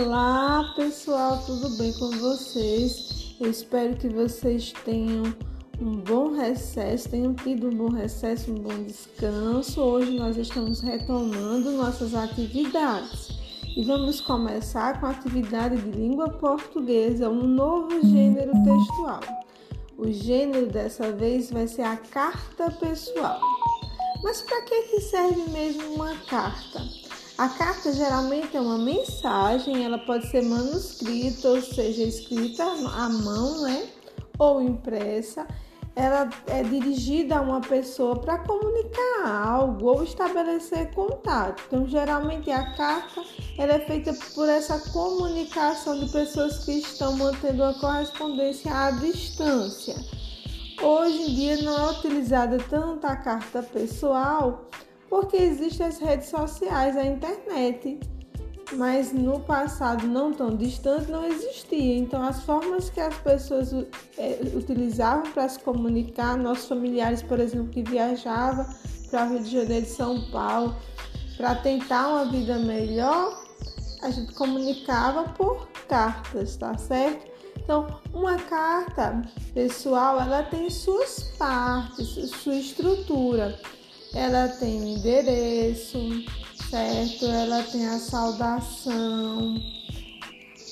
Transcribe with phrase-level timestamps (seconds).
[0.00, 3.34] Olá pessoal, tudo bem com vocês?
[3.40, 5.24] Eu espero que vocês tenham
[5.80, 9.80] um bom recesso, tenham tido um bom recesso, um bom descanso.
[9.80, 13.30] Hoje nós estamos retomando nossas atividades
[13.76, 19.20] e vamos começar com a atividade de língua portuguesa, um novo gênero textual.
[19.96, 23.40] O gênero dessa vez vai ser a carta pessoal.
[24.22, 26.97] Mas para que serve mesmo uma carta?
[27.38, 33.62] A carta geralmente é uma mensagem, ela pode ser manuscrita, ou seja, escrita à mão,
[33.62, 33.86] né?
[34.36, 35.46] Ou impressa.
[35.94, 41.62] Ela é dirigida a uma pessoa para comunicar algo ou estabelecer contato.
[41.68, 43.22] Então, geralmente a carta
[43.56, 49.94] ela é feita por essa comunicação de pessoas que estão mantendo uma correspondência à distância.
[50.82, 54.68] Hoje em dia não é utilizada tanto a carta pessoal,
[55.08, 57.98] porque existem as redes sociais, a internet.
[58.74, 61.96] Mas no passado não tão distante não existia.
[61.96, 63.72] Então as formas que as pessoas
[64.18, 68.66] é, utilizavam para se comunicar, nossos familiares, por exemplo, que viajavam
[69.10, 70.76] para Rio de Janeiro e São Paulo
[71.38, 73.42] para tentar uma vida melhor,
[74.02, 77.26] a gente comunicava por cartas, tá certo?
[77.56, 79.22] Então, uma carta
[79.54, 83.58] pessoal, ela tem suas partes, sua estrutura
[84.14, 85.98] ela tem o endereço,
[86.70, 87.26] certo?
[87.26, 89.60] Ela tem a saudação,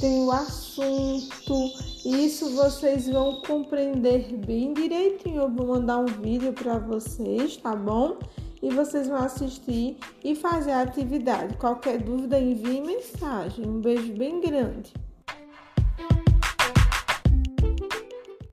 [0.01, 1.73] tem o assunto.
[2.05, 5.43] Isso vocês vão compreender bem direitinho.
[5.43, 8.19] Eu vou mandar um vídeo para vocês, tá bom?
[8.63, 11.57] E vocês vão assistir e fazer a atividade.
[11.57, 13.67] Qualquer dúvida, envie mensagem.
[13.67, 14.93] Um beijo bem grande.